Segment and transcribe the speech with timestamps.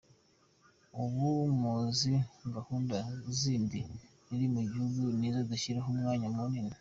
[1.03, 1.27] Ubu
[1.61, 2.13] muzi
[2.55, 2.97] gahunda
[3.39, 3.79] zindi
[4.27, 6.69] riri mu gihugu nizo dushyizeho umwanya munini.